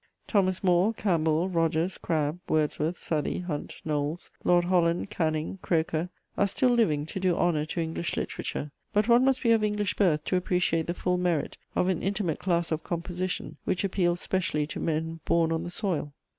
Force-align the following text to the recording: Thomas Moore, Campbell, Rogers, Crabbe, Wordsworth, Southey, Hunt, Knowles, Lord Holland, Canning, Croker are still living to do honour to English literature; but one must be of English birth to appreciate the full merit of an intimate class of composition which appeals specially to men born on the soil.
Thomas 0.25 0.63
Moore, 0.63 0.95
Campbell, 0.95 1.47
Rogers, 1.47 1.99
Crabbe, 1.99 2.39
Wordsworth, 2.49 2.97
Southey, 2.97 3.37
Hunt, 3.41 3.75
Knowles, 3.85 4.31
Lord 4.43 4.65
Holland, 4.65 5.11
Canning, 5.11 5.59
Croker 5.61 6.09
are 6.35 6.47
still 6.47 6.71
living 6.71 7.05
to 7.05 7.19
do 7.19 7.35
honour 7.37 7.67
to 7.67 7.79
English 7.81 8.17
literature; 8.17 8.71
but 8.93 9.07
one 9.07 9.23
must 9.23 9.43
be 9.43 9.51
of 9.51 9.63
English 9.63 9.93
birth 9.93 10.25
to 10.25 10.35
appreciate 10.37 10.87
the 10.87 10.95
full 10.95 11.19
merit 11.19 11.55
of 11.75 11.87
an 11.87 12.01
intimate 12.01 12.39
class 12.39 12.71
of 12.71 12.83
composition 12.83 13.57
which 13.65 13.83
appeals 13.83 14.19
specially 14.21 14.65
to 14.65 14.79
men 14.79 15.19
born 15.25 15.51
on 15.51 15.63
the 15.63 15.69
soil. 15.69 16.15